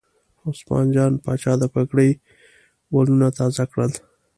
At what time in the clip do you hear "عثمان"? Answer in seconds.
0.47-0.85